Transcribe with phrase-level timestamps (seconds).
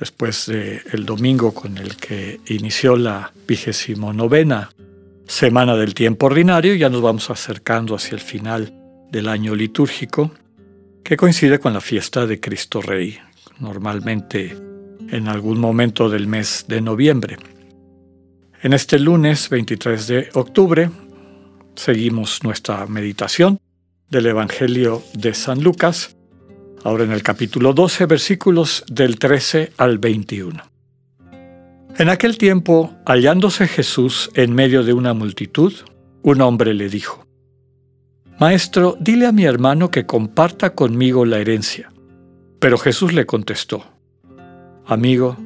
[0.00, 4.70] después del domingo con el que inició la vigésimo novena
[5.28, 8.72] semana del tiempo ordinario, ya nos vamos acercando hacia el final
[9.12, 10.32] del año litúrgico,
[11.04, 13.18] que coincide con la fiesta de Cristo Rey,
[13.58, 14.56] normalmente
[15.10, 17.36] en algún momento del mes de noviembre.
[18.62, 20.90] En este lunes 23 de octubre
[21.74, 23.60] seguimos nuestra meditación
[24.08, 26.16] del Evangelio de San Lucas,
[26.84, 30.62] ahora en el capítulo 12, versículos del 13 al 21.
[31.98, 35.72] En aquel tiempo, hallándose Jesús en medio de una multitud,
[36.22, 37.26] un hombre le dijo,
[38.38, 41.92] Maestro, dile a mi hermano que comparta conmigo la herencia.
[42.58, 43.84] Pero Jesús le contestó,
[44.86, 45.36] Amigo,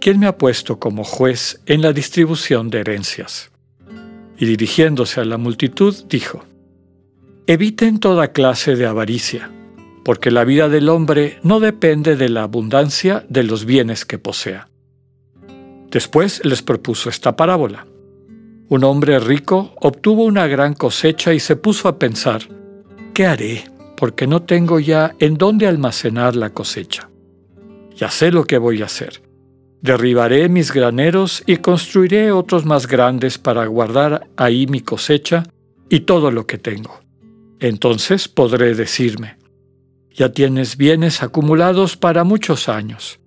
[0.00, 3.50] ¿quién me ha puesto como juez en la distribución de herencias?
[4.38, 6.44] Y dirigiéndose a la multitud, dijo,
[7.46, 9.50] Eviten toda clase de avaricia
[10.04, 14.68] porque la vida del hombre no depende de la abundancia de los bienes que posea.
[15.90, 17.86] Después les propuso esta parábola.
[18.68, 22.42] Un hombre rico obtuvo una gran cosecha y se puso a pensar,
[23.12, 23.64] ¿qué haré?
[23.96, 27.10] Porque no tengo ya en dónde almacenar la cosecha.
[27.96, 29.22] Ya sé lo que voy a hacer.
[29.82, 35.42] Derribaré mis graneros y construiré otros más grandes para guardar ahí mi cosecha
[35.88, 37.00] y todo lo que tengo.
[37.58, 39.39] Entonces podré decirme,
[40.20, 43.20] ya tienes bienes acumulados para muchos años.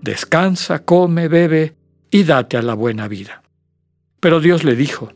[0.00, 1.76] Descansa, come, bebe
[2.10, 3.42] y date a la buena vida.
[4.18, 5.12] Pero Dios le dijo,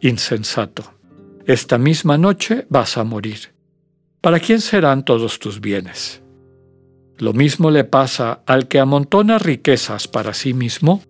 [0.00, 0.82] insensato,
[1.46, 3.54] esta misma noche vas a morir.
[4.20, 6.22] ¿Para quién serán todos tus bienes?
[7.18, 11.04] Lo mismo le pasa al que amontona riquezas para sí mismo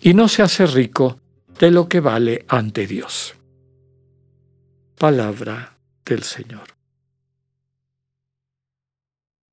[0.00, 1.20] y no se hace rico
[1.60, 3.36] de lo que vale ante Dios.
[4.98, 6.73] Palabra del Señor.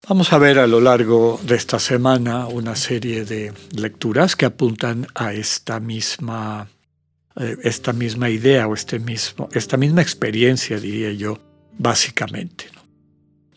[0.10, 5.06] Vamos a ver a lo largo de esta semana una serie de lecturas que apuntan
[5.14, 6.68] a esta misma,
[7.36, 11.38] eh, esta misma idea o este mismo, esta misma experiencia, diría yo,
[11.78, 12.66] básicamente.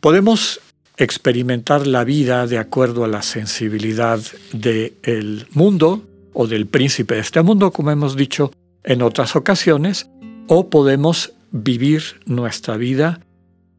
[0.00, 0.60] Podemos
[0.98, 4.20] experimentar la vida de acuerdo a la sensibilidad
[4.52, 10.10] del mundo o del príncipe de este mundo, como hemos dicho en otras ocasiones,
[10.46, 13.20] o podemos vivir nuestra vida,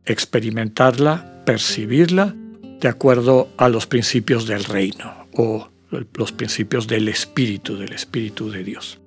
[0.04, 2.36] experimentarla, percibirla,
[2.80, 5.70] de acuerdo a los principios del reino o
[6.14, 9.00] los principios del espíritu, del espíritu de Dios.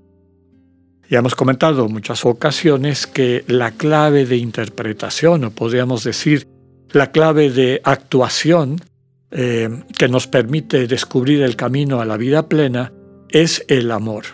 [1.11, 6.47] Ya hemos comentado en muchas ocasiones que la clave de interpretación, o podríamos decir
[6.93, 8.77] la clave de actuación
[9.31, 12.93] eh, que nos permite descubrir el camino a la vida plena,
[13.31, 14.25] es el amor.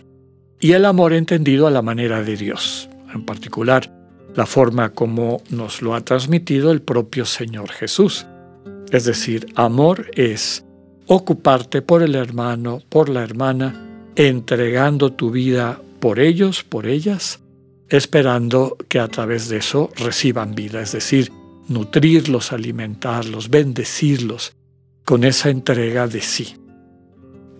[0.61, 3.93] Y el amor entendido a la manera de Dios, en particular
[4.35, 8.27] la forma como nos lo ha transmitido el propio Señor Jesús.
[8.91, 10.65] Es decir, amor es
[11.07, 17.41] ocuparte por el hermano, por la hermana, entregando tu vida por ellos, por ellas,
[17.89, 21.33] esperando que a través de eso reciban vida, es decir,
[21.69, 24.55] nutrirlos, alimentarlos, bendecirlos
[25.05, 26.57] con esa entrega de sí.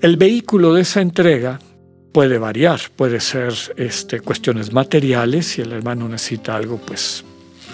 [0.01, 1.59] El vehículo de esa entrega
[2.13, 7.25] puede variar, puede ser este, cuestiones materiales, si el hermano necesita algo, pues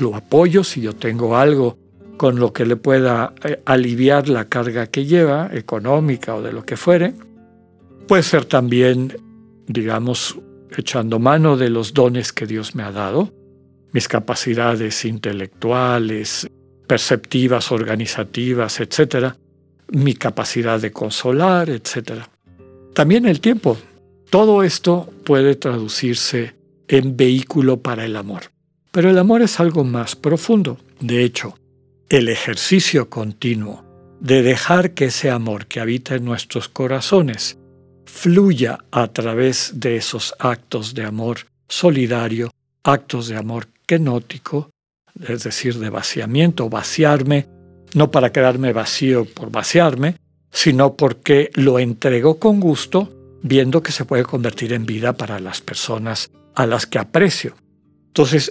[0.01, 1.77] lo apoyo, si yo tengo algo
[2.21, 6.67] con lo que le pueda eh, aliviar la carga que lleva, económica o de lo
[6.67, 7.15] que fuere.
[8.07, 9.17] Puede ser también,
[9.67, 10.39] digamos,
[10.77, 13.33] echando mano de los dones que Dios me ha dado,
[13.93, 16.47] mis capacidades intelectuales,
[16.87, 19.33] perceptivas, organizativas, etc.,
[19.89, 22.25] mi capacidad de consolar, etc.
[22.93, 23.79] También el tiempo.
[24.29, 26.55] Todo esto puede traducirse
[26.87, 28.43] en vehículo para el amor.
[28.93, 30.77] Pero el amor es algo más profundo.
[31.01, 31.55] De hecho,
[32.11, 33.85] el ejercicio continuo
[34.19, 37.57] de dejar que ese amor que habita en nuestros corazones
[38.05, 42.51] fluya a través de esos actos de amor solidario,
[42.83, 44.71] actos de amor kenótico,
[45.29, 47.47] es decir, de vaciamiento, vaciarme,
[47.95, 50.17] no para quedarme vacío por vaciarme,
[50.51, 55.61] sino porque lo entrego con gusto, viendo que se puede convertir en vida para las
[55.61, 57.55] personas a las que aprecio.
[58.09, 58.51] Entonces,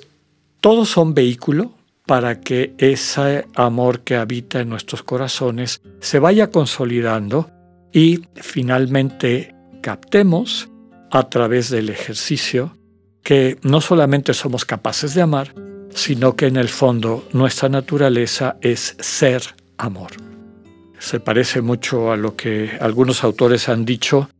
[0.61, 1.73] todos son vehículo
[2.09, 7.51] para que ese amor que habita en nuestros corazones se vaya consolidando
[7.93, 9.53] y finalmente
[9.83, 10.71] captemos
[11.11, 12.75] a través del ejercicio
[13.21, 15.53] que no solamente somos capaces de amar,
[15.93, 19.43] sino que en el fondo nuestra naturaleza es ser
[19.77, 20.09] amor.
[20.97, 24.31] Se parece mucho a lo que algunos autores han dicho,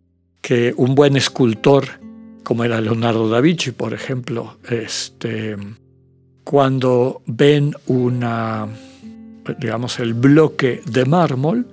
[0.42, 2.00] que un buen escultor,
[2.44, 5.56] como era Leonardo da Vinci, por ejemplo, este,
[6.50, 8.68] cuando ven una,
[9.60, 11.68] digamos, el bloque de mármol,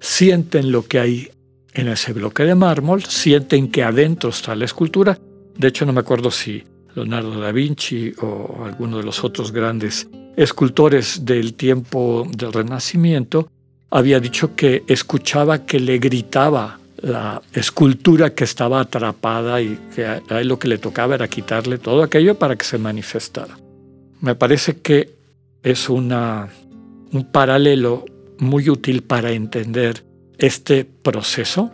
[0.00, 1.30] sienten lo que hay
[1.72, 5.18] en ese bloque de mármol, sienten que adentro está la escultura.
[5.56, 6.62] De hecho, no me acuerdo si
[6.94, 10.06] Leonardo da Vinci o alguno de los otros grandes
[10.36, 13.48] escultores del tiempo del Renacimiento
[13.88, 20.20] había dicho que escuchaba que le gritaba la escultura que estaba atrapada y que a
[20.38, 23.56] él lo que le tocaba era quitarle todo aquello para que se manifestara.
[24.22, 25.16] Me parece que
[25.64, 26.48] es una,
[27.10, 28.04] un paralelo
[28.38, 30.04] muy útil para entender
[30.38, 31.72] este proceso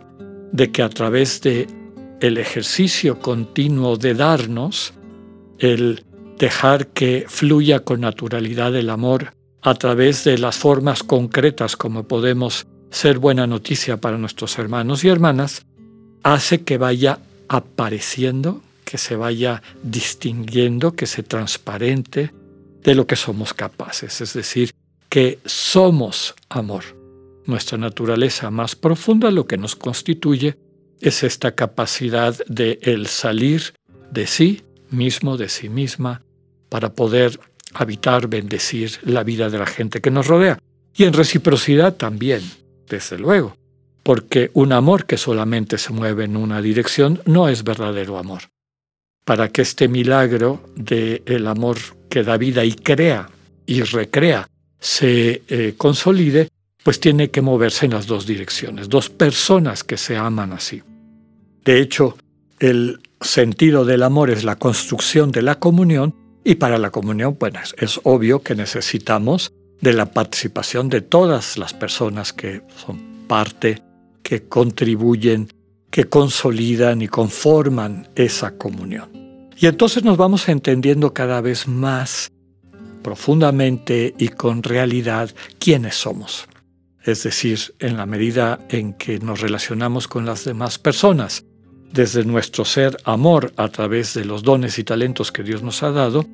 [0.51, 1.67] de que a través de
[2.21, 4.95] el ejercicio continuo de darnos,
[5.59, 6.03] el
[6.39, 9.31] dejar que fluya con naturalidad el amor
[9.61, 15.09] a través de las formas concretas como podemos ser buena noticia para nuestros hermanos y
[15.09, 15.67] hermanas,
[16.23, 22.31] hace que vaya apareciendo, que se vaya distinguiendo, que se transparente
[22.83, 24.71] de lo que somos capaces, es decir,
[25.09, 26.83] que somos amor.
[27.45, 30.57] Nuestra naturaleza más profunda, lo que nos constituye,
[31.01, 33.73] es esta capacidad de el salir
[34.11, 36.21] de sí mismo, de sí misma,
[36.69, 37.39] para poder
[37.73, 40.59] habitar, bendecir la vida de la gente que nos rodea.
[40.95, 42.41] Y en reciprocidad también,
[42.87, 43.55] desde luego,
[44.03, 48.43] porque un amor que solamente se mueve en una dirección no es verdadero amor.
[49.23, 51.77] Para que este milagro del el amor
[52.09, 53.29] que da vida y crea
[53.65, 54.47] y recrea
[54.79, 56.49] se eh, consolide,
[56.83, 60.81] pues tiene que moverse en las dos direcciones, dos personas que se aman así.
[61.63, 62.17] De hecho,
[62.59, 67.53] el sentido del amor es la construcción de la comunión y para la comunión, pues
[67.77, 69.51] es obvio que necesitamos
[69.81, 73.81] de la participación de todas las personas que son parte,
[74.23, 75.49] que contribuyen,
[75.91, 79.18] que consolidan y conforman esa comunión.
[79.61, 82.31] Y entonces nos vamos entendiendo cada vez más
[83.03, 86.47] profundamente y con realidad quiénes somos.
[87.03, 91.43] Es decir, en la medida en que nos relacionamos con las demás personas,
[91.91, 95.91] desde nuestro ser amor a través de los dones y talentos que Dios nos ha
[95.91, 96.25] dado,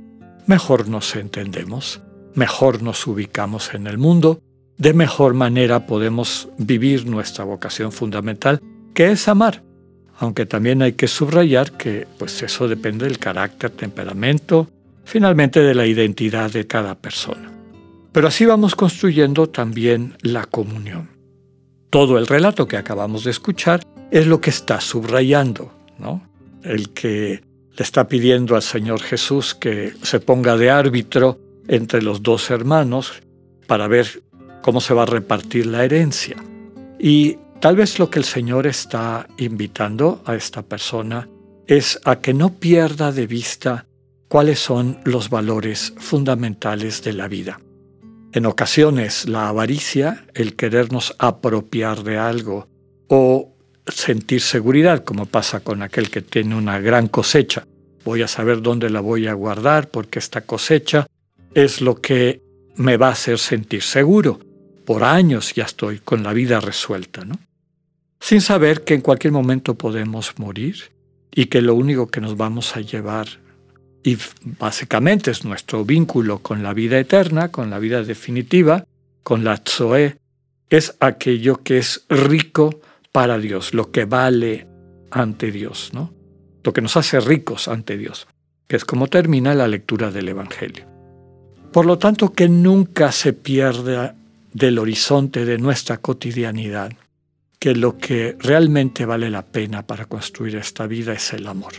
[0.46, 2.02] mejor nos entendemos,
[2.34, 4.40] mejor nos ubicamos en el mundo,
[4.78, 8.62] de mejor manera podemos vivir nuestra vocación fundamental,
[8.94, 9.64] que es amar.
[10.20, 14.70] Aunque también hay que subrayar que pues eso depende del carácter, temperamento,
[15.04, 17.52] finalmente de la identidad de cada persona.
[18.12, 21.10] Pero así vamos construyendo también la comunión.
[21.90, 23.82] Todo el relato que acabamos de escuchar
[24.12, 26.22] es lo que está subrayando, ¿no?
[26.64, 27.44] El que
[27.78, 33.22] le está pidiendo al Señor Jesús que se ponga de árbitro entre los dos hermanos
[33.68, 34.24] para ver
[34.62, 36.38] cómo se va a repartir la herencia.
[37.00, 41.28] Y tal vez lo que el Señor está invitando a esta persona
[41.66, 43.88] es a que no pierda de vista
[44.28, 47.60] cuáles son los valores fundamentales de la vida.
[48.34, 52.68] En ocasiones la avaricia, el querernos apropiar de algo
[53.08, 53.56] o
[53.88, 57.66] sentir seguridad, como pasa con aquel que tiene una gran cosecha.
[58.04, 61.08] Voy a saber dónde la voy a guardar porque esta cosecha
[61.56, 62.44] es lo que
[62.76, 64.40] me va a hacer sentir seguro.
[64.86, 67.40] Por años ya estoy con la vida resuelta, ¿no?
[68.26, 70.90] Sin saber que en cualquier momento podemos morir
[71.32, 73.28] y que lo único que nos vamos a llevar
[74.02, 74.18] y
[74.60, 78.84] básicamente es nuestro vínculo con la vida eterna, con la vida definitiva,
[79.22, 80.18] con la Zoe,
[80.72, 84.66] es aquello que es rico para Dios, lo que vale
[85.12, 86.12] ante Dios, ¿no?
[86.64, 88.26] Lo que nos hace ricos ante Dios,
[88.68, 90.88] que es como termina la lectura del Evangelio.
[91.72, 94.16] Por lo tanto, que nunca se pierda
[94.52, 96.92] del horizonte de nuestra cotidianidad
[97.66, 101.74] que lo que realmente vale la pena para construir esta vida es el amor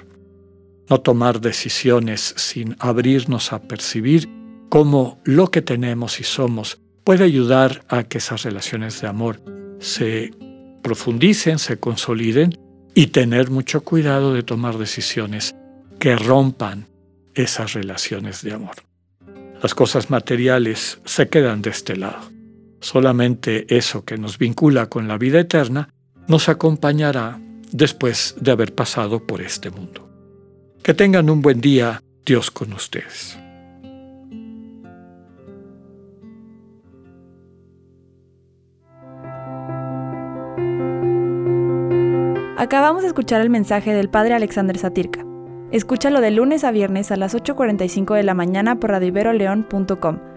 [0.90, 4.28] no tomar decisiones sin abrirnos a percibir
[4.69, 9.40] cómo lo que tenemos y somos puede ayudar a que esas relaciones de amor
[9.78, 10.33] se
[10.83, 12.59] profundicen, se consoliden
[12.93, 15.55] y tener mucho cuidado de tomar decisiones
[16.00, 16.88] que rompan
[17.35, 18.75] esas relaciones de amor.
[19.62, 22.36] Las cosas materiales se quedan de este lado.
[22.80, 25.88] Solamente eso que nos vincula con la vida eterna
[26.28, 27.40] nos acompañará
[27.73, 30.09] después de haber pasado por este mundo.
[30.83, 33.38] Que tengan un buen día, Dios con ustedes.
[42.56, 45.25] Acabamos de escuchar el mensaje del padre Alexander Satirka.
[45.73, 50.18] Escúchalo de lunes a viernes a las 8.45 de la mañana por radioiberoleón.com,